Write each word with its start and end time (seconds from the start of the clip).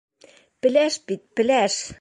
Пеләш 0.65 0.99
бит, 1.11 1.25
пеләш! 1.41 1.83